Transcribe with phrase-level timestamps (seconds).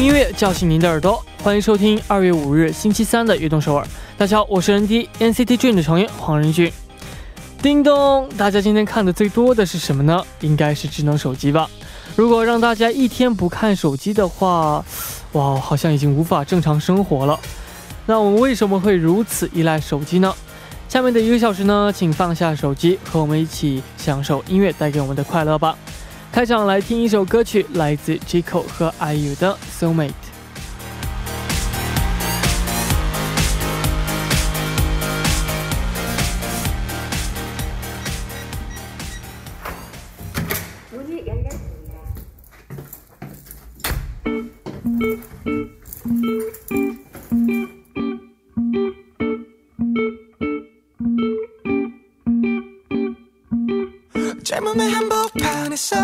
[0.00, 3.86] 音乐叫醒您的耳朵，欢迎收听二月五日星期三的悦动首尔。
[4.16, 6.72] 大家好，我是 N D NCT Dream 的成员黄仁俊。
[7.60, 10.24] 叮咚，大家今天看的最多的是什么呢？
[10.40, 11.68] 应该是智能手机吧。
[12.16, 14.82] 如果让大家一天不看手机的话，
[15.32, 17.38] 哇，好像已经无法正常生活了。
[18.06, 20.34] 那我们为什么会如此依赖手机呢？
[20.88, 25.76] 下面的一个小时呢，请放下手机，和我们一起享受音乐带给我们的快乐吧。
[26.32, 30.10] 开场来听一首歌曲，来自 Jico 和 IU 的《Soulmate》。
[54.50, 55.96] 젊음의 한복판에서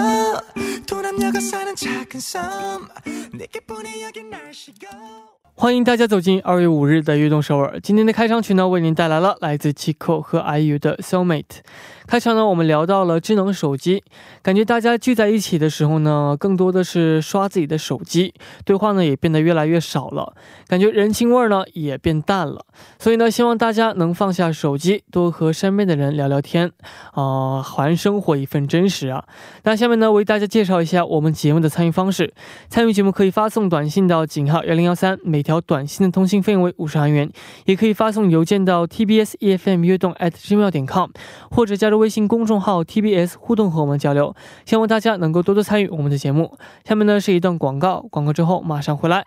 [0.87, 2.89] 돈 남녀가 사는 작은 섬.
[3.33, 7.81] 내게 보내 여긴 날 식어 欢迎大家走进二月五日的悦动首尔。
[7.81, 11.61] 今天的开场曲呢，为您带来了来自 Chico 和 IU 的 Soulmate。
[12.07, 14.05] 开场呢，我们聊到了智能手机，
[14.43, 18.35] 感觉大家聚在一起的时候呢，更多的是刷自己的手机，
[18.67, 20.35] 对话呢也变得越来越少了，
[20.69, 22.65] 感觉人情味呢也变淡了。
[22.99, 26.71] 所以呢，希望大家能放下手机，多和身边的人聊聊天，
[27.15, 29.25] 啊，还生活一份真实啊。
[29.65, 32.35] 那下面呢，为大家介绍一下我们节目的参与方式。
[32.69, 37.31] 参与节目可以发送短信到井号幺零幺三，每条短信的通信费用为五十韩元，
[37.65, 41.11] 也可以发送邮件到 tbs efm 悦动 at gmail 点 com，
[41.51, 41.97] 或者加入。
[41.97, 46.59] 微信公众号 TBS 互动和我们交流，希望大家能够多多参与我们的节目。
[46.85, 49.25] 下面呢是一段广告，广告之后马上回来。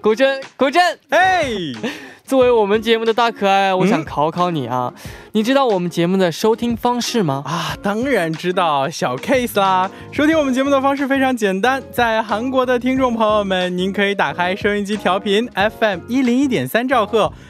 [0.00, 1.44] 古筝，古筝，哎，
[2.24, 4.94] 作为我们节目的大可爱，我想考考你啊，
[5.38, 7.44] 你知道我们节目的收听方式吗？
[7.46, 9.88] 啊，当然知道，小 case 啦。
[10.10, 17.32] 收听我们节目的方式非常简单，在韩国的听众朋友们，您可以打开收音机调频 FM 一零一点三兆赫。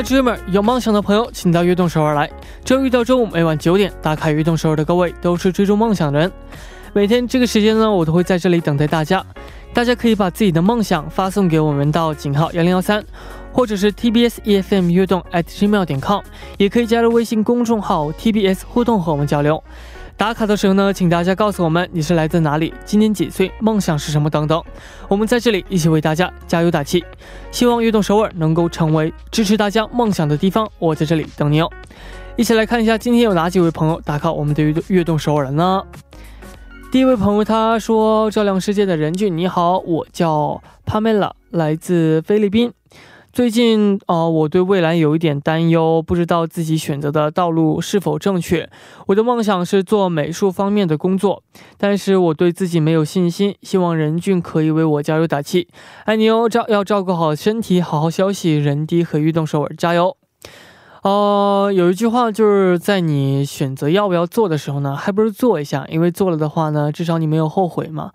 [0.00, 2.30] We are dreamer，有梦想的朋友，请到悦动首尔来。
[2.64, 6.32] 周一到周五每晚九点，打开悦动首尔的各位都是追逐梦想的人。
[6.94, 9.22] 每天这个时间呢，我都会在这里等待大家。
[9.74, 13.04] 大家可以把自己的梦想发送给我们到井号幺零幺三，
[13.52, 16.22] 或者是 TBS EFM 悦动 at gmail 点 com，
[16.56, 19.62] 也可以加入微信公众号 TBS 互动和我们交流。
[20.20, 24.62] 打卡的时候呢，请大家告诉我们你是来自哪里，今年几岁，梦想是什么等等。
[25.08, 27.02] 我们在这里一起为大家加油打气，
[27.50, 30.70] 希望悦动首尔能够成为支持大家梦想的地方。
[30.78, 31.72] 我在这里等你哦。
[32.36, 35.82] 一起来看一下今天有哪几位朋友打卡我们的悦悦动首尔了呢？
[36.92, 42.70] 第一位朋友他说：“照亮世界的人俊，你好，我叫帕梅拉，来自菲律宾。”
[43.32, 48.68] 最近啊，我对未来有一点担忧，不知道自己选择的道路是否正确。
[49.06, 51.44] 我的梦想是做美术方面的工作，
[51.78, 53.54] 但是我对自己没有信心。
[53.62, 55.68] 希望任俊可以为我加油打气，
[56.06, 56.48] 爱你哦！
[56.48, 58.56] 照要照顾好身体，好好休息。
[58.58, 60.16] 人低和运动手腕加油。
[61.02, 68.10] 哦，有一句话就是在你选择要不要做的时候呢，还不如做一下，因为做了的话呢，至少你没有后悔嘛。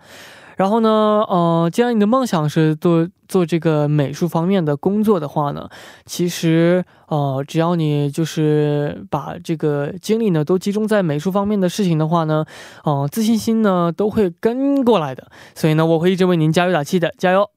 [0.56, 5.70] 然后呢，呃，既然你的梦想是做做这个美术方面的工作的话呢，
[6.04, 12.44] 其实，呃，只要你就是把这个精力呢都集中在美术方面的事情的话呢，
[12.84, 15.28] 哦，自信心呢都会跟过来的。
[15.54, 17.48] 所以呢，我会一直为您加油打气的，加油！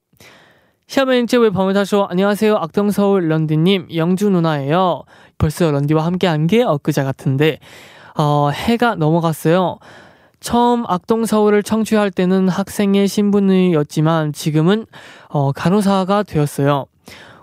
[0.87, 5.03] 下面这位朋友他说：“안녕하세요악동서울런드님영주누나예요。”
[5.37, 7.59] 벌써 런디와 함께한 게 엊그제 같은데
[8.15, 9.79] 어, 해가 넘어갔어요.
[10.40, 14.86] 처음 악동서울을 청취할 때는 학생의 신분이었지만 지금은
[15.28, 16.86] 어, 간호사가 되었어요.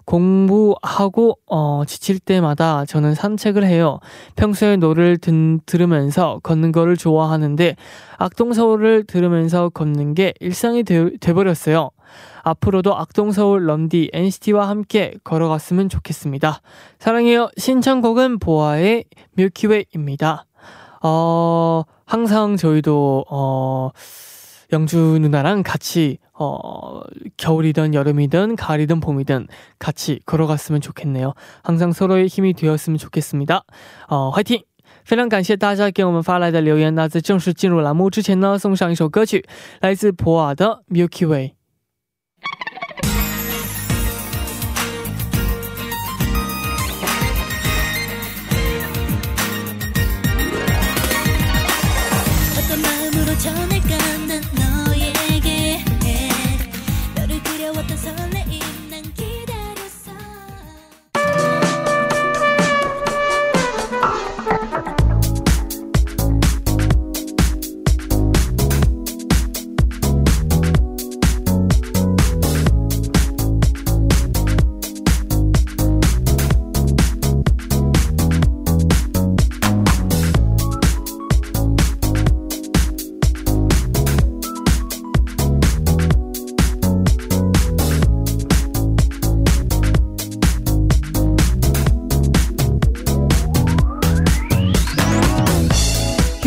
[0.06, 4.00] 공부하고 어, 지칠 때마다 저는 산책을 해요.
[4.36, 7.76] 평소에 노래를 든, 들으면서 걷는 거를 좋아하는데
[8.18, 11.90] 악동서울을 들으면서 걷는 게 일상이 되, 돼버렸어요.
[12.44, 16.62] 앞으로도 악동서울 런디 NCT와 함께 걸어갔으면 좋겠습니다.
[17.00, 17.50] 사랑해요.
[17.58, 20.46] 신청곡은 보아의 밀키웨이입니다.
[21.05, 23.91] 어, 항상 저희도, 어,
[24.73, 27.01] 영주 누나랑 같이, 어,
[27.37, 31.35] 겨울이든 여름이든 가을이든 봄이든 같이 걸어갔으면 좋겠네요.
[31.63, 33.65] 항상 서로의 힘이 되었으면 좋겠습니다.
[34.09, 34.63] 어, 화이팅!
[35.05, 36.95] 非常感谢大家给我们发来的留言。
[36.95, 39.45] 那在正式进入栏目之前呢，送上一首歌曲，
[39.81, 41.49] 来自普洱的《Milky Way》。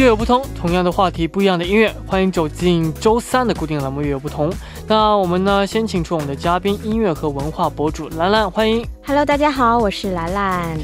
[0.09, 4.51] 有不同，同样的话题，不一样的音乐，欢迎走进周三的固定栏目《乐有不同》。
[4.87, 8.83] 那我们呢，先请出我们的嘉宾，音乐和文化博主兰兰，欢迎。
[9.05, 10.79] Hello，大家好，我是兰兰。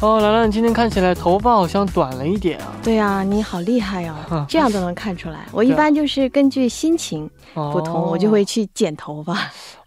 [0.00, 2.72] 哦，兰兰，你今天看起来头发好像短了一点啊。
[2.82, 5.46] 对啊，你好厉害哼哦， 这样都能看出来。
[5.52, 9.34] 我一般就是根据心情哦不同，我就会去剪头发。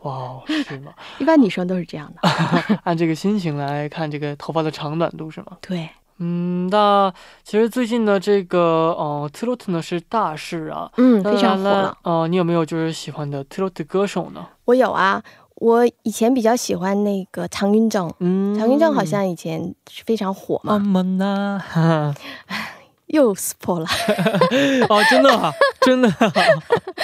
[0.01, 0.91] 哇哦，是吗？
[1.17, 2.29] 一般女生都是这样的。
[2.85, 5.57] 按这个心情来看这个头发的长短度是吗？
[5.61, 7.13] 对，嗯，那
[7.43, 11.97] 其实最近的这个呃特洛特呢是大事啊，嗯，非常火了。
[12.03, 14.45] 呃，你有没有就是喜欢的特洛特歌手呢？
[14.65, 15.21] 我有啊，
[15.55, 22.13] 我以前比较喜欢那个常云正，嗯，常云正好像以前是非常火嘛，啊们呐，哈
[23.07, 23.87] 又 spoil 了，
[24.89, 25.51] 哦，真的啊，
[25.81, 26.31] 真的啊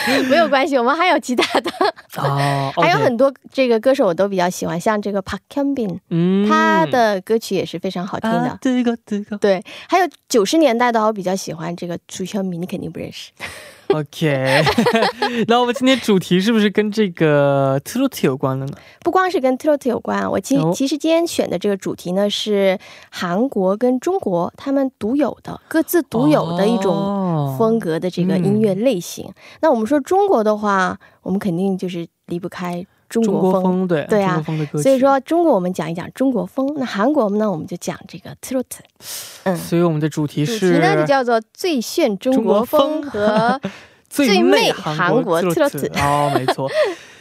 [0.30, 1.72] 没有关系，我们还有其他的，
[2.18, 8.38] 哦， 还有很多这个歌手我都比较喜欢，像这个 Park Hyun Bin，嗯他的歌曲也是非常好听的。
[8.50, 13.32] 啊这个这个对，还有九十年代的，我比较喜欢这个朱晓明，你肯定不认识。
[13.94, 14.64] OK，
[15.48, 18.74] 那我们今天主题是不是跟这个 Trot 有关的呢？
[19.02, 22.78] 不光是跟 trot 有关，我其、哦其实今天选的这个主题呢是
[23.10, 29.34] 韩国跟中国他们独有的、各自独有的一种种风格的这个音乐类型。
[29.62, 33.88] 那我们说中国的话，我们肯定就是离不开中中国风。
[33.88, 34.84] 对对啊中国风的歌曲。
[34.84, 38.64] 所以，说中国我们讲一讲中国风，那韩国呢我们就讲这个 trot。
[39.44, 43.60] 嗯，所以我们的主题主是题呢就叫做最炫中国风和
[44.10, 46.70] 最最媚韩韩国 trot 哦，没错。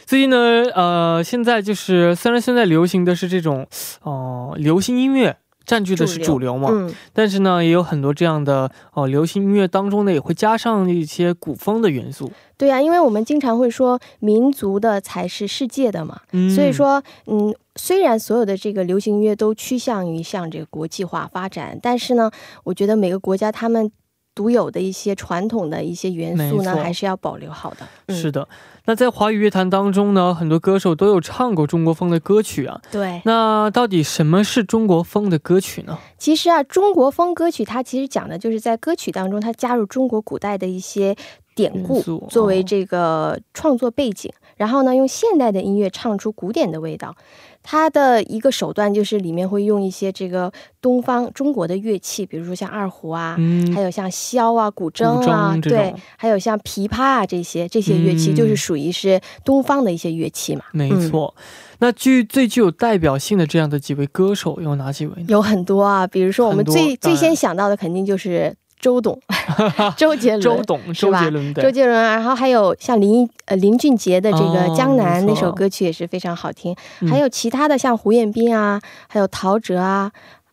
[0.05, 0.37] 最近呢，
[0.73, 3.67] 呃，现在就是虽然现在流行的是这种，
[4.01, 5.37] 哦、流行音乐
[5.69, 12.31] 占据的是主流嘛，嗯，但是呢，也有很多这样的哦、流行音乐当中呢，也会加上一些古风的元素。
[12.57, 16.21] 对呀、因为我们经常会说民族的才是世界的嘛。
[16.31, 22.31] 嗯所以，说，嗯，虽然所有的这个流行音乐都趋向于向这个国际化发展，但是呢，
[22.63, 23.91] 我觉得每个国家他们
[24.33, 27.87] 独有的一些传统的一些元素呢，还是要保留好的。
[28.07, 28.47] 嗯、是的。
[28.89, 32.81] 那在华语乐坛当中呢，很多歌手都有唱过中国风的歌曲啊。
[32.91, 33.21] 对。
[33.23, 35.95] 那到底什么是中国风的歌曲呢？
[36.17, 41.15] 其实啊，中国风歌曲它其实讲的就是在歌曲当中，它加入中国古代的一些
[41.53, 47.15] 典故作为哦这个创作背景，然后呢，用现代的音乐唱出古典的味道。
[47.63, 50.51] 它的一个手段就是里面会用一些这个
[50.81, 60.63] 东方中国的乐器，比如说像二胡啊，嗯，还有像箫啊、古筝古啊，筝对，还有像琵琶啊这些这些乐器，嗯就是属于是东方的一些乐器嘛。
[60.71, 61.33] 没错。
[61.79, 65.27] 那具最具有代表性的这样的几位歌手有哪几位呢？
[65.29, 69.19] 有很多啊，比如说我们最最先想到的肯定就是周董、
[69.97, 71.23] 周杰伦、周董、周是吧？
[71.23, 77.09] 杰伦周杰伦啊，然后还有像林呃林俊杰的这个哦《江南》那首歌曲也是非常好听，嗯。
[77.09, 80.09] 还有其他的像胡彦斌啊，还有陶喆啊，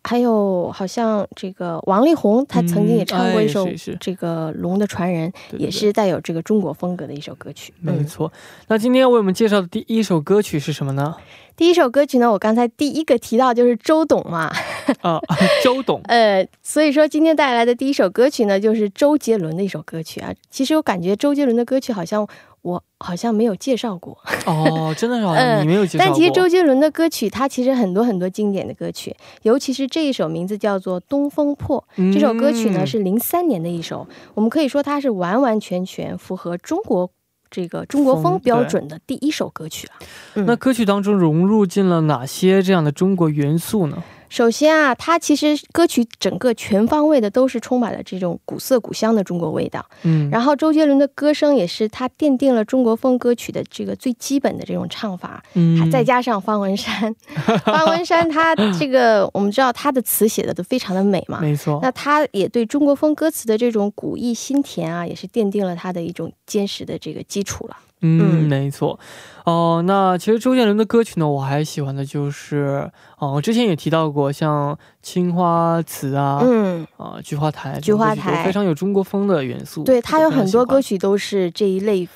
[0.07, 3.67] 还有好像这个王力宏，他曾经也唱过一首
[3.99, 7.75] 这个《龙的传人》，也是带有这个中国风格的一首歌曲。
[7.83, 8.33] 嗯，没错。
[8.69, 11.17] 那今天要为我们介绍的第一首歌曲是什么呢？
[11.57, 14.53] 第一首歌曲呢，我刚才第一个提到就是周董嘛，
[15.01, 15.19] 啊，
[15.65, 20.33] 周董，呃，所以说今天带来的第一首歌曲呢，就是周杰伦的一首歌曲啊。
[20.51, 22.29] 其实我感觉周杰伦的歌曲好像
[22.67, 26.05] 我好像没有介绍过，哦，真的是好像 嗯你没有介绍过。
[26.05, 31.85] 但其实周杰伦的歌曲，他其实很多很多经典的歌曲，尤其是这一首名字叫做《东风破》。
[32.13, 37.09] 这首歌曲呢嗯是零三年的一首，我们可以说它是完完全全符合中国
[37.49, 39.95] 这个中国风风标准的第一首歌曲啊。
[40.35, 44.03] 嗯那歌曲当中融入进了哪些这样的中国元素呢？
[44.29, 49.85] 首先啊，它其实歌曲整个全方位的都是充满了这种古色古香的中国味道。
[50.03, 55.79] 嗯，然后周杰伦的歌声也是他奠定了中国风歌曲的这个最基本的这种唱法，嗯。
[55.79, 57.15] 还再加上方文山，
[57.65, 67.77] 方文山他这个我们知道他的词写的都非常的美嘛，没错，那他也对中国风歌词的这种古意新甜啊，也是奠定了他的一种坚实的这个基础了。
[68.01, 68.99] 嗯，嗯没错。
[69.45, 79.85] 哦、那其实周杰伦的歌曲呢，我还喜欢的就是，哦、我之前也提到过，像《青花瓷》啊，嗯，啊、菊花台》菊花台非常有中国风的元素。
[79.85, 82.09] 对他有很多歌曲，都是这一类。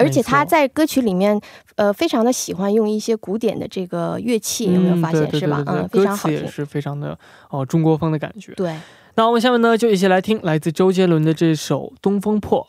[0.00, 1.38] 而且他在歌曲里面，
[1.74, 5.60] 呃，非常的喜欢用一些古典的这个乐器，有没有发现、是吧？
[5.66, 6.38] 嗯，非歌常好听。
[6.38, 7.18] 词也是非常的
[7.50, 8.52] 哦、中国风的感觉。
[8.52, 8.78] 对，
[9.16, 12.62] 那我们下面呢，就一起来听来自周杰伦的这首《东风破》。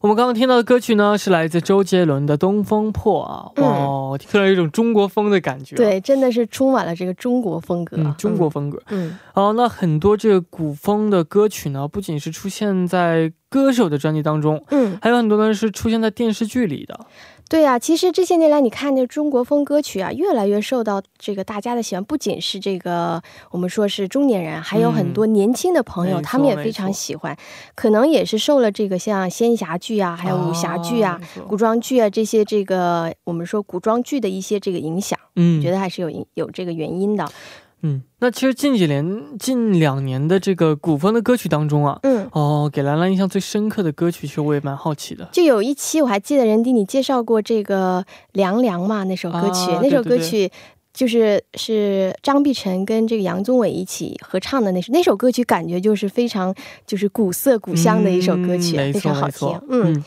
[0.00, 3.64] 我们刚刚听到的歌曲呢，是来自周杰伦的《东风破》啊，嗯
[4.10, 7.98] 哇，突、嗯、然有一种中国风的感觉、，对，真的是充满了这个中国风格。
[7.98, 8.82] 嗯，中国风格。
[8.88, 16.98] 嗯，哦，那很多这个古风的歌曲呢，不仅是出现在歌手的专辑当中，嗯嗯，还有很多呢是出现在电视剧里的。
[17.48, 22.04] 对啊，其实这些年来，你看这中国风歌曲啊，越来越受到这个大家的喜欢。
[22.04, 27.36] 不仅是这个我们说是中年人，还有很多年轻的朋友，他们也非常喜欢。
[27.74, 37.28] 可能也是受了这个像仙侠剧啊，还有武侠剧啊、古装剧啊这些这个我们说古装剧的一些这个影响，嗯，觉得还是有有这个原因的。
[37.82, 42.28] 嗯，那其实近几年、近两年的这个古风的歌曲当中啊，嗯。
[42.32, 45.28] 哦，给兰兰印象最深刻的歌曲，其实我也蛮好奇的。
[45.32, 50.50] 就有一期我还记得任迪你介绍过这个《凉凉》嘛，那首歌曲，啊那首歌曲
[50.92, 56.54] 就是是张碧晨跟这个杨宗纬一起合唱的那首那首歌曲，感觉就是非常
[56.86, 59.48] 就是古色古香的一首歌曲，非常好听。
[59.70, 60.04] 嗯，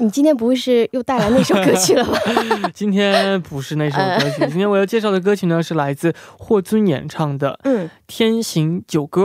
[0.00, 2.18] 你今天不会是又带来那首歌曲了吧？
[2.74, 9.22] 今天不是那首歌曲，今天我要介绍的歌曲呢是来自霍尊演唱的《嗯，天行九歌》。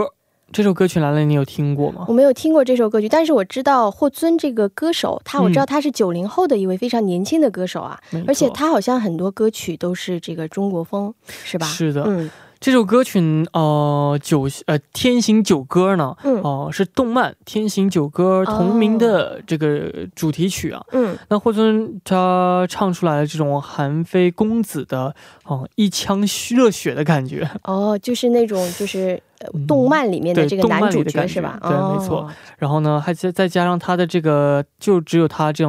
[0.52, 2.12] 这首歌曲，兰兰你有听过吗我？
[2.12, 11.12] 没有听过这首歌曲，但是我知道霍尊这个歌手，他我知道嗯他是九零后的一位非常年轻的歌手啊，而且他好像很多歌曲都是这个中国风，
[11.44, 11.66] 是吧？
[11.66, 13.20] 是的，嗯这首歌曲
[13.52, 20.82] 呃九呃《天行九歌》呢，嗯哦、是动漫《天行九歌》同名的这个主题曲啊。
[20.92, 29.20] 嗯那霍尊他唱出来了这种韩非公子的哦、一腔热血的感觉，哦，就是那种 就是
[29.68, 31.58] 动漫里面的这个男主角是吧？
[31.62, 32.28] 对哦没错。
[32.58, 35.62] 然后呢，还再再加上他的这个，就只有他这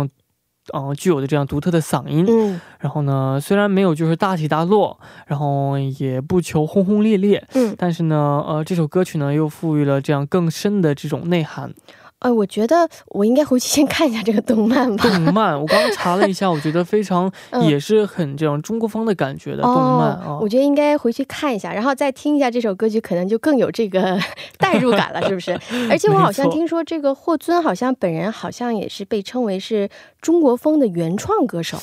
[0.73, 2.25] 样，呃，具有的这样独特的嗓音。
[2.27, 11.73] 嗯然后呢，虽然没有就是大起大落，然后也不求轰轰烈烈，嗯，但是呢，呃，这首歌曲呢又赋予了这样更深的这种内涵。
[12.19, 15.03] 呃，我觉得我应该回去先看一下这个动漫吧。
[15.03, 20.23] 动漫，我刚刚查了一下，我觉得非常 嗯也是很这种中国风的感觉的动漫啊。
[20.25, 24.19] 哦，我觉得应该回去看一下，然后再听一下这首歌曲，可能就更有这个
[24.57, 25.51] 代入感了，是不是？
[25.89, 29.87] 而且 我好像听说这个霍尊好像本人好像也是被称为是
[30.19, 31.77] 中国风的原创歌手。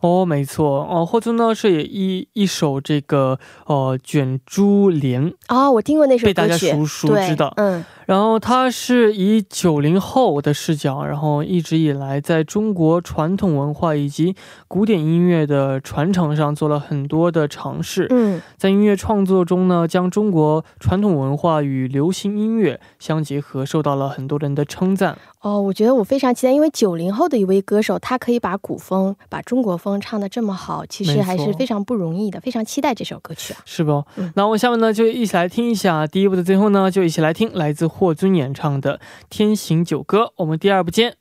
[0.00, 14.34] 哦，没错，哦，霍尊呢是一一首这个呃卷珠帘，哦，我听过那首被大家熟熟对知道嗯然后他是以九零后的视角，然后一直以来在中国传统文化以及
[14.68, 18.06] 古典音乐的传承上做了很多的尝试。
[18.10, 25.18] 嗯在音乐创作中呢，将中国传统文化与流行音乐相结合，受到了很多人的称赞。
[25.40, 33.58] 哦，我觉得我非常期待，因为九零后的一位歌手，他可以把古风、把中国风唱得这么好，其实还是非常不容易的，非常期待这首歌曲啊。
[33.64, 34.04] 是不？
[34.16, 40.22] 嗯那我们下面呢就一起来听一下第一部的最后呢，就一起来听来自霍尊演唱的《天行九歌》。
[40.36, 41.16] 我们第二部见。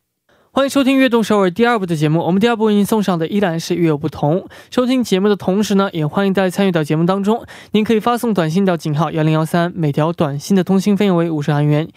[0.53, 2.19] 欢迎收听《悦动首尔》第二部的节目。
[2.25, 4.41] 我们第二部为您送上的依然是《乐有不同》。
[4.69, 7.45] 收听节目的同时呢，也欢迎大家参与到节目当中。
[7.71, 11.87] 您可以发送短信到井号幺零幺三，每条短信的通信费用为五十韩元。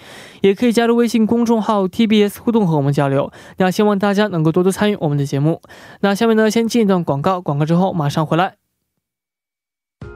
[0.41, 3.33] 也可以加入微信公众号 TBS 互动和我们交流。
[3.57, 5.61] 那希望大家能够多多参与我们的节目。
[6.03, 8.55] 那下面呢，先进一段广告，广告之后马上回来。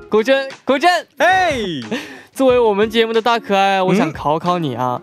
[0.09, 0.87] 古筝，古筝。
[1.17, 1.59] 哎，
[2.39, 4.13] 作为我们节目的大可爱，我想嗯？
[4.13, 5.03] 考考你啊，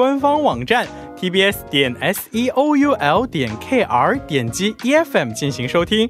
[0.01, 6.09] 官方网站 tbs 点 s e o u l 点 k r，点击 E F M 进行收听，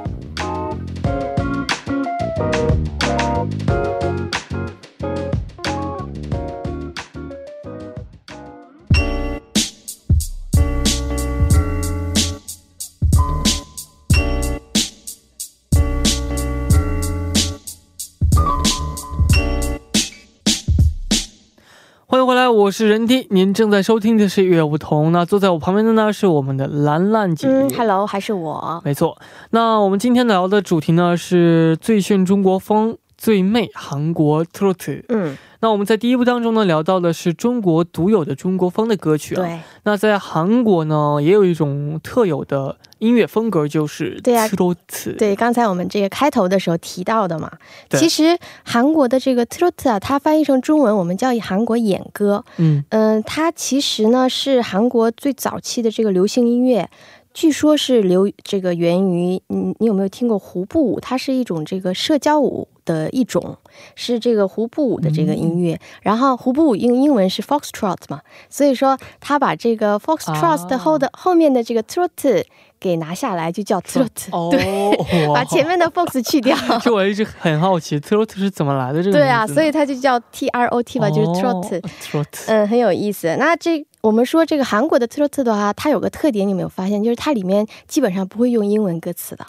[22.61, 25.07] 我是任迪，您正在收听的是《乐梧桐》。
[25.09, 27.47] 那坐在我旁边的呢是我们的兰兰姐。
[27.47, 28.79] 嗯，Hello，还是我。
[28.85, 29.17] 没错，
[29.49, 35.03] 那我们今天聊的主题呢是最炫中国风、最媚韩国 trot。
[35.09, 39.45] 嗯，那我们在第一部当中呢聊到的是中国独有的中国风的歌曲啊。
[39.45, 44.75] 对，那在韩国呢也有一种特有的音乐风格，就是对啊 trot。
[45.19, 47.51] 对，刚才我们这个开头的时候提到的嘛，
[47.87, 52.43] 对其实韩国的这个 trot 啊，它翻译成中文，我们叫韩国演歌。
[52.57, 56.89] 嗯，嗯、它其实呢是韩国最早期的这个流行音乐。
[57.33, 60.99] 据说是流这个源于你，你有没有听过胡步舞？
[60.99, 63.57] 它是一种这个社交舞的一种，
[63.95, 65.79] 是这个胡步舞的这个音乐。
[66.01, 72.43] 然后胡步舞用英文是 foxtrot 嘛，所以说他把这个 foxtrot 的后的、后面的这个 trot
[72.79, 76.57] 给拿下来，就叫 trot，、哦，对，哇把前面的 fox 去掉。
[76.81, 81.77] 就我一直很好奇 trot 是怎么来的这个对啊，所以它就叫 T R O T 吧，就是 trot。
[81.77, 82.25] 哦 trot。
[82.47, 83.35] 嗯，很有意思。
[83.37, 87.03] 那这我们说这个韩国的 trot 的话，它有个特点，你有没有发现？
[87.03, 89.45] 就是它里面基本上不会用英文歌词的，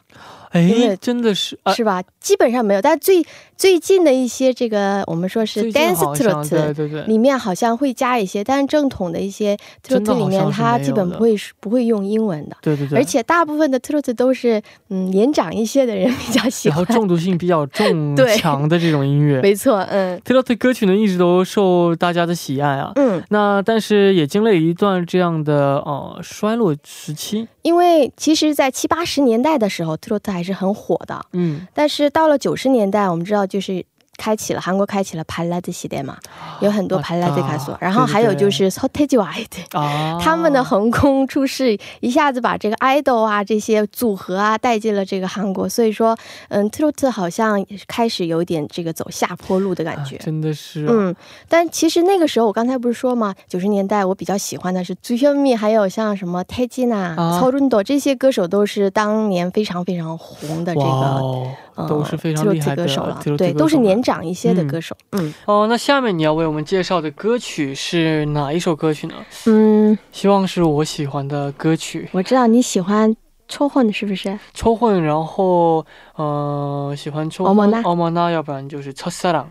[0.60, 2.02] 因哎，真的是啊，是吧？
[2.20, 2.82] 基本上没有。
[2.82, 3.24] 但最
[3.56, 6.74] 最近的一些这个我们说是 dance 好像对 trot。
[6.74, 9.56] 对对，里面好像会加一些，但是正统的一些
[9.86, 16.78] trot 里面，它基本不会不会用英文的，对对对，而且大部分的 trot 都是嗯年长一些的人比较喜欢。
[16.78, 22.92] 然后中毒性比较重 对强的这种音乐没错，嗯，trot 歌曲呢一直都受大家的喜爱啊。
[22.96, 31.20] 嗯，那但是也经历了一段这样的呃衰落时期，因为其实，在七八十年代的时候，trot 还是很火的。
[31.32, 33.84] 嗯，但是到了九十年代，我们知道就是
[34.22, 36.16] 开启了韩国开启了排拉的时代嘛，
[36.60, 46.16] 有很多排拉的卡索，啊然后还有就是 s o t e j i d 啊， 他们的横空出世，一下子把这个 idol 啊这些组合啊带进了这个韩国，所以说，
[46.50, 50.14] 嗯，trot 好像开始有点这个走下坡路的感觉。
[50.16, 51.16] 啊真的是、啊，嗯，
[51.48, 61.50] 但其实那个时候我刚才不是说嘛，九十年代我比较喜欢的是朱현 미， 还有像什么泰金啊、啊曹润朵这些歌手都是当年非常非常红的这个。
[61.75, 64.95] 哦，呃都是非常厉害 trot 的歌手了 trot，对，歌手了都是年长一些的歌手。
[65.11, 65.67] 嗯哦。
[65.69, 69.15] 那下面你要为我们介绍的歌曲是哪一首歌曲呢？
[69.45, 73.15] 嗯，希望是我喜欢的歌曲，我知道你喜欢
[73.47, 74.37] 抽混是不是？
[74.53, 79.45] 抽混，然后呃喜欢抽混 어머나 奥莫娜，要不然就是첫사랑。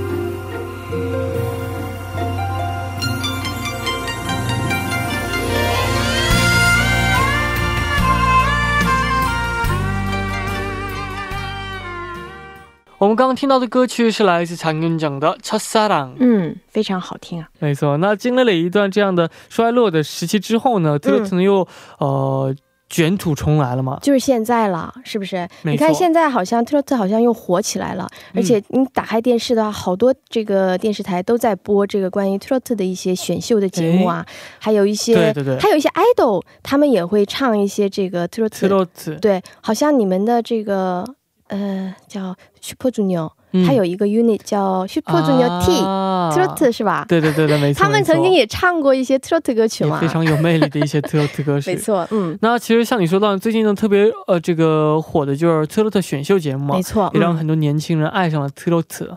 [12.97, 16.15] 我们刚刚听到的歌曲是来自常元整的《첫사랑》。
[16.19, 17.49] 嗯，非常好听啊。
[17.59, 21.67] 没错，那经历了一段这样的衰落的时期之后呢，特特呢又、
[21.99, 22.55] 呃
[22.89, 23.97] 卷土重来了嘛。
[24.03, 25.47] 就是现在了，是不是？
[25.63, 34.23] 没你看错现在好像特特好像又火起来了，而且你打开电视的话，好多这个电视台都在播这个关于特特的一些选秀的节目啊，
[34.59, 38.67] 还有一些对对对还有一些 idol，他们也会唱一些这个特特。
[38.67, 41.03] 特洛特，对，好像你们的这个
[41.48, 47.06] 呃叫 Super Junior，、嗯还有一个 unit 叫 Super Junior T，、啊特特是吧？
[47.08, 47.82] 对对对对，没错。
[47.82, 50.06] 他们曾经也唱过一些 Trot 歌曲嘛非。
[50.06, 51.70] 常有魅力的一些 Trot 歌曲。
[51.72, 51.76] 没。
[51.76, 59.16] 错，嗯，那其实像你说到，最近呢特别呃这个火的就是特洛特选秀节目嘛没，错，嗯也让很多年轻人爱上了特洛特。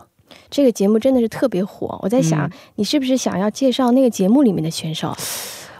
[0.50, 1.98] 这个节目真的是特别火。
[2.02, 5.14] 我在想，嗯你是不是想要介绍那个节目里面的选手？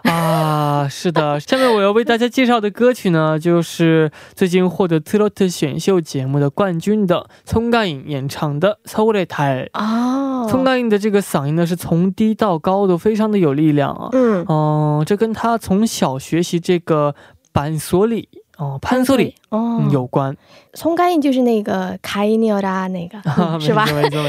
[0.04, 9.70] 啊， 是的，下面我要为大家介绍的歌曲呢，就是最近获得特洛特选秀节目的冠军的葱嘎颖演唱的《서울의 달》。
[9.74, 14.10] 哦，葱嘎颖的这个嗓音呢，是从低到高都非常的有力量啊。
[14.14, 17.14] 嗯，嗯、这跟他从小学习这个
[17.52, 18.30] 板索里
[18.63, 20.37] 哦、潘索里、哦嗯、有关，
[20.75, 23.85] 松干印就是那个卡伊尼奥拉那个，嗯 是吧？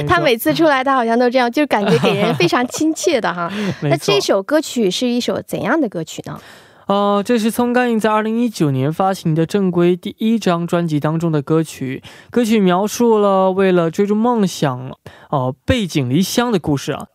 [0.07, 3.51] 他每次出来，他好像都这样，就感觉给人非常亲切的哈。
[3.83, 6.39] 那这首歌曲是一首怎样的歌曲呢？
[6.87, 12.01] 呃，这是松干印在二零一九年发行的正规第一张专辑当中的歌曲。
[12.31, 14.91] 歌曲描述了为了追逐梦想，
[15.29, 17.05] 呃，背井离乡的故事啊，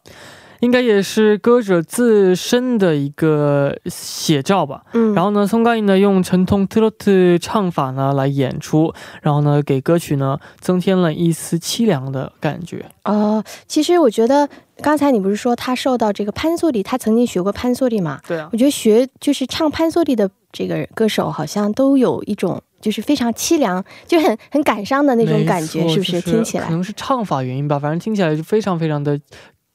[0.61, 4.83] 应该也是歌者自身的一个写照吧。
[4.93, 8.93] 嗯，然后呢，松干印呢用沉痛特洛特唱法呢来演出，
[9.23, 12.85] 然后呢给歌曲呢增添了一丝凄凉的感觉。
[13.05, 14.49] 哦，其实我觉得
[14.83, 18.21] 刚才你不是说他受到这个潘索里，他曾经学过潘索里嘛？
[18.27, 26.21] 对啊，我觉得学就是唱潘索里的这个歌手，好像都有一种就是非常凄凉，就很很感伤的那种感觉，是不是？
[26.21, 29.19] 听起来可能是唱法原因吧，反正听起来就非常非常的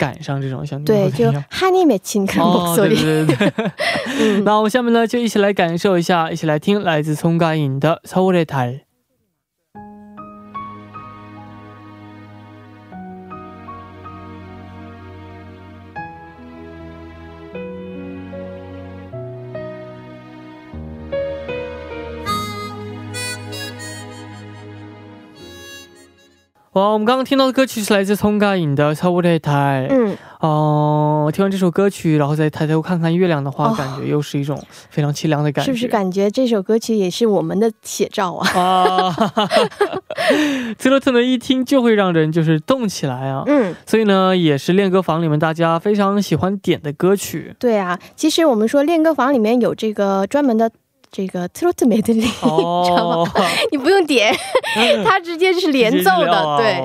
[0.03, 3.71] 感伤，这种像你对，就说的一样哈尼美琴跟목소 哦，对 리， 对对对。
[4.21, 8.79] 嗯，那我们下面呢，就一起来感受一下，一起来听来自葱嘎影的《서울의 달》。
[26.74, 29.30] 哇，我们刚刚听到的歌曲是来自通嘎影的《超舞台》。
[29.90, 30.18] 嗯。
[30.40, 34.60] 哦，听完这首歌曲，然后再抬头看看月亮的话，感觉又是一种
[34.90, 35.68] 非常凄凉的感觉。
[35.68, 38.50] 是不是感觉这首歌曲也是我们的写照啊？
[38.60, 39.70] 啊，哈哈哈。
[40.78, 43.44] 这乐特们一听就会让人就是动起来啊。
[43.46, 47.56] 嗯，所以呢，也是练歌房里面大家非常喜欢点的歌曲。
[47.60, 50.72] 对啊，其实我们说练歌房里面有这个专门的。
[51.14, 53.32] 这个 trot metry、 你知道吗？
[53.72, 54.36] 你不用点，
[55.06, 56.58] 它直接是连奏的。
[56.58, 56.82] 对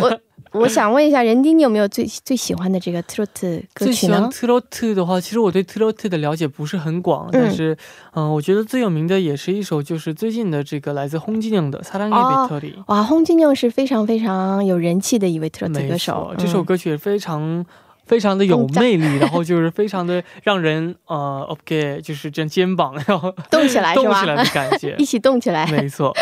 [0.00, 0.20] 我，
[0.52, 3.26] 我想问一下任丁，你有没有最最喜欢的这个 trot
[3.74, 3.86] 歌曲呢？
[3.86, 7.76] 最喜欢 trot 的话，其实我对 trot 的了解不是很广，但是，
[8.14, 12.74] 嗯、我觉得最有名的也是一首，就是最近的这个来自洪金亮的《撒浪耶贝特里》。
[12.86, 17.66] 哇，洪金亮是非常非常有人气的一位 trot 歌手、这首歌曲也非常。
[18.12, 25.04] 非常的有魅力， 然后就是非常的让人呃，OK，就是这肩膀，然后动起来动起来的感觉 一。
[25.06, 25.66] 起动起来。
[25.68, 26.14] 没错。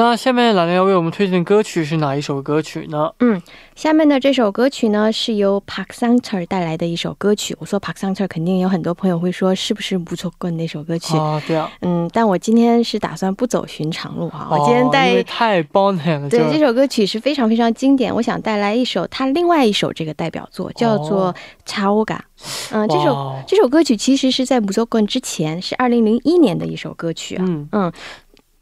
[0.00, 3.10] 那下面兰兰要为我们推荐的歌曲是哪一首歌曲呢？
[3.18, 3.38] 嗯
[3.74, 7.54] 下面的这首歌曲呢，是由 Park Sang-ter 带来的一首歌曲。
[7.60, 11.14] 我说 Park Sang-ter，肯定有很多朋友会说是不是不错棍那首歌曲？
[11.18, 21.34] 啊，对啊，嗯，但我今天是打算不走寻常路哈，我今天哦带、因为太了，对这首歌曲是非常非常经典，我想带来一首他另外一首这个代表作，叫做哦
[21.66, 22.24] 《查欧嘎》。
[22.70, 27.44] 嗯，这首这首歌曲其实是在《不做棍》之前，是二零零一年的一首歌曲啊。
[27.46, 27.92] 嗯嗯，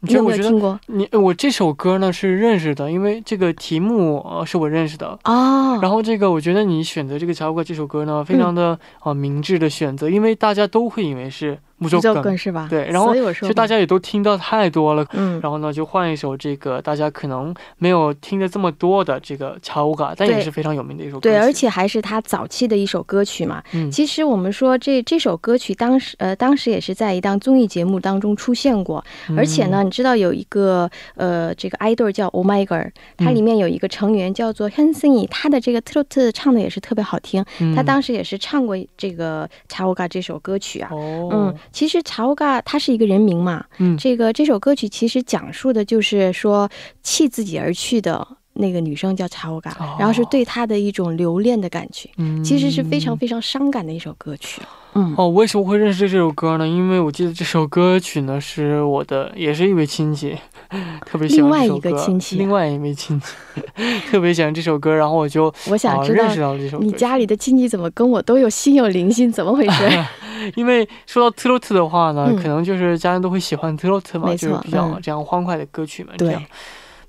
[0.01, 0.79] 你觉得我觉得有听过？
[0.87, 5.19] 你我这首歌呢是认识的，因为这个题目呃是我认识的。
[5.25, 12.67] 哦，然后这个，我觉得你选择这个《乔国》这首歌呢，非常的啊、呃明智的选择，因为大家都会以为是木不做周梗，是吧？
[12.69, 15.05] 对然后所以我说嘛，其实大家也都听到太多了。
[15.13, 21.29] 嗯，然后呢，就换一首这个大家可能没有听的这么多的这个《乔嘎》，但也是非常有名的一首歌曲。
[21.29, 23.63] 对，而且还是他早期的一首歌曲嘛。
[23.73, 29.03] 嗯，其实我们说这这首歌曲当时呃当时也是在一档综艺节目当中出现过，
[29.37, 40.89] 而且呢，你知道有一个呃这个 idol 叫 Oh My Girl，它嗯里面有一个成员叫做 Han s e n 他的这个 trot 唱的也是特别好听，嗯，他当时也是唱过这个《查欧嘎》这首歌曲啊。
[40.91, 46.69] 哦，嗯，其实查乌嘎他是一个人名嘛，嗯这个这首歌曲其实讲述的就是说
[47.01, 54.61] 弃自己而去的那个女生叫查乌嘎，哦然后是对他的一种留恋的感觉，嗯其实是非常非常伤感的一首歌曲。
[54.93, 56.67] 嗯，哦，为什么会认识这首歌呢？
[56.67, 60.35] 因为我记得这首歌曲呢是我的，也是一位亲戚，
[61.05, 61.95] 特别喜欢另外一个。
[61.99, 63.27] 亲戚啊另外一位亲戚
[64.09, 66.83] 特别喜欢这首歌，然后我就我想知道啊认识到这首歌。
[66.83, 70.05] 你家里的亲戚怎么跟我都有心有灵犀，怎么回事？
[70.55, 76.13] 因为说到 trot 的话呢，嗯可能就是家人都会喜欢 trot 嘛，就是比较嗯这样欢快的歌曲嘛。
[76.17, 76.43] 这样，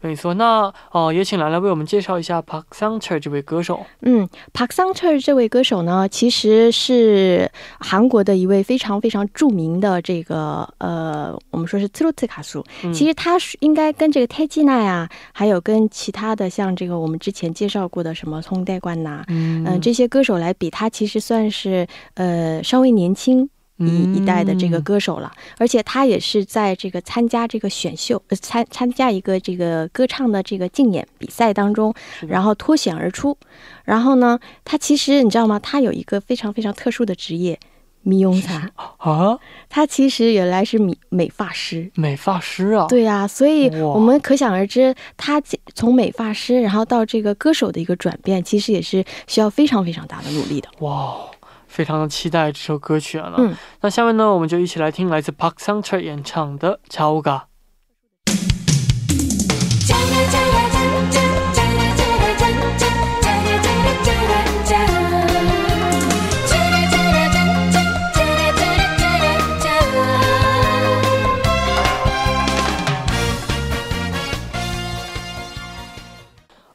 [0.01, 0.35] 没错。
[0.35, 3.85] 那哦、也请兰兰为我们介绍一下 Park Sang-ter 这位歌手。
[4.03, 12.65] 嗯，Park Sang-ter 这位歌手呢，其实是韩国的一位非常非常著名的这个呃，我们说是 trot 卡苏。
[12.83, 23.49] 嗯、其实他是应该跟这个泰基娜呀，还有跟其他的像这个我们之前介绍过的什么宋代冠呐，嗯嗯、这些歌手来比，他其实算是呃稍微年轻
[23.81, 31.95] 一一代的这个嗯歌手了，而且他也是在这个参加这个选秀，呃参参加一个这个歌唱的这个竞演比赛当中，
[32.27, 33.37] 然后脱险而出。
[33.85, 35.59] 然后呢，他其实你知道吗？
[35.59, 37.59] 他有一个非常非常特殊的职业，
[38.03, 38.71] 美容茶。
[38.99, 39.39] 啊，
[39.69, 41.91] 他其实原来是美美发师。
[41.95, 42.87] 美发师啊。
[42.89, 45.43] 对呀、所以我们可想而知，他
[45.75, 50.69] 从美发师，然后到这个歌手的一个转变，其实也是需要非常非常大的努力的。
[50.81, 51.17] 哇，
[51.71, 53.33] 非常的期待这首歌曲啊！
[53.39, 57.37] 嗯，那下面呢，我们就一起来听来自 Park Sang-ter 演唱的《乔嘎》。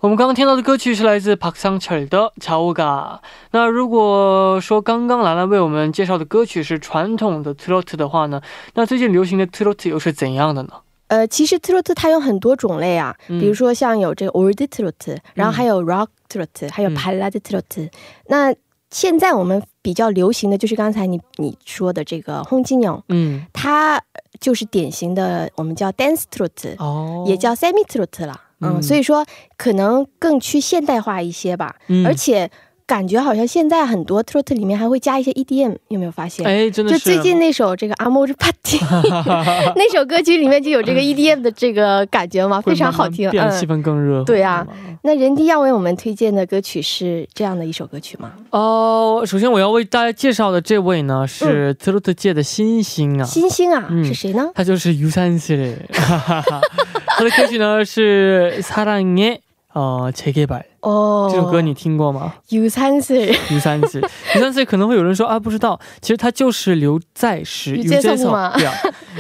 [0.05, 3.19] 我们刚刚听到的歌曲是来自 Park Sang Cheol 的《乔乌嘎》。
[3.49, 8.39] 那如果说刚刚兰兰为我们介绍的歌曲是传统的 trot 的话呢，
[8.75, 10.73] 那最近流行的 trot 又是怎样的呢？
[11.07, 17.89] 呃，其实 trot 它有很多种类啊，嗯比如说像有这个 old trot，然后还有 rock trot，、还有嗯 ballad trot。
[18.27, 18.53] 那
[18.91, 23.99] 现在我们比较流行的就是刚才你你说的这个轰金鸟，嗯，它
[24.39, 28.41] 就是典型的我们叫 dance trot，、哦，也叫 semi trot 了。
[28.59, 28.83] 嗯，嗯。
[28.83, 29.25] 所以说
[29.57, 32.49] 可能更去现代化一些吧，嗯，而且
[32.86, 36.44] 感觉好像现在很多 trot 里面还会加一些 EDM，有没有发现？
[36.44, 43.26] 哎，真的就是最近那首这个《Amor Party》 那首歌曲里面就有这个 EDM 的这个感觉嘛，会非常好听。
[43.28, 44.24] 慢慢变气嗯，氛更热。
[44.24, 48.32] 对啊是吗那人迪要为我们推荐的歌曲是这样的一首歌曲吗？
[48.50, 54.50] 哦，首先我要为大家介绍的这位呢是 trot 界的新星啊，星星啊，嗯是谁呢？
[54.52, 59.38] 他就是유산슬，他的歌曲呢是《사랑의
[59.72, 61.29] 呃재개발》 哦。
[61.31, 63.35] 这首歌你听过吗？U3C。
[63.49, 64.07] U3C。
[64.35, 67.75] U3C 可能会有人说，啊，不知道，其实它就是刘在石。
[67.77, 68.53] U3C 吗？
[68.55, 68.69] 对。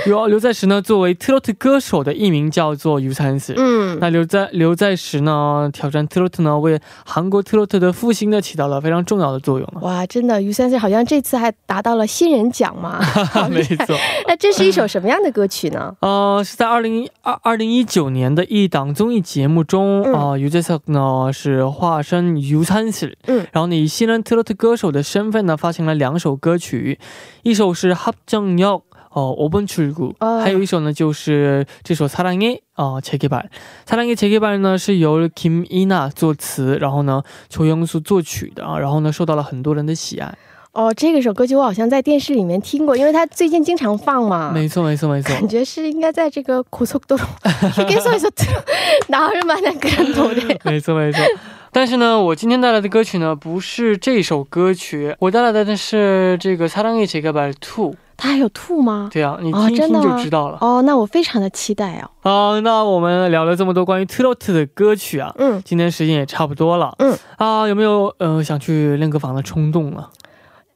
[0.05, 3.53] 刘，刘在石呢作为 Trot 歌手的艺名叫做 U3C。
[3.57, 3.97] 嗯。
[3.99, 9.67] 那刘在，刘在石呢挑战 Trot 呢，为韩国 Trot 的复兴呢起到了非常重要的作用。
[9.81, 12.99] 哇，真的，U3C 好像这次还达到了新人奖嘛。
[13.05, 13.95] 哈哈，没错。
[14.27, 15.95] 那这是一首什么样的歌曲呢？
[16.01, 21.54] 呃，是在二零二二零一九年的一档综艺节目中，啊，U3C 呢是。
[21.68, 26.98] 化身유산슬， 嗯然后呢以新人 trot 歌手的身份呢发行了两首歌曲，
[27.42, 28.82] 一首是합정역
[29.12, 40.36] 哦，5번출구， 哦还有一首呢，就是这首《사랑의어재개발》。《사랑의재개발》呢是由 Kim Ina 作词，然后呢邱영수作曲的啊，然后呢受到了很多人的喜爱。
[40.74, 44.52] 哦，这个首歌曲我好像在电视里面听过，因为它最近经常放嘛。
[44.54, 45.28] 没错，没错，没错。
[45.34, 47.18] 感觉是应该在这个고속도로
[47.74, 48.30] 휴게소에서
[49.08, 50.58] 나올만한그런노래。
[50.62, 51.20] 没错，没错。
[51.72, 57.94] 但是呢，我今天带来的歌曲呢，不是这首歌曲，我带来的是这个《사랑의재개발2》。
[58.16, 59.08] 它还有吐吗？
[59.12, 60.58] 对啊，你哦听一听真的吗就知道了。
[60.60, 62.10] 哦，那我非常的期待哦。
[62.20, 66.94] 好，那我们聊了这么多关于 Trot 的歌曲啊，嗯今天时间也差不多了。
[66.98, 70.04] 嗯啊，有没有呃想去练歌房的冲动呢？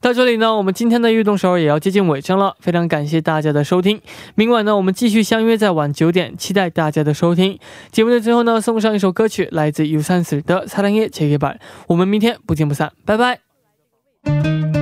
[0.00, 4.00] 到这里呢，我们今天的运动首尔也要接近尾声了，非常感谢大家的收听。
[4.34, 7.58] 明晚呢，我们继续相约在晚九点，期待大家的收听。
[7.90, 11.56] 节目的最后呢，送上一首歌曲，来自 U 三四的《사랑의재개발》，
[11.88, 14.77] 我们明天不见不散，拜拜。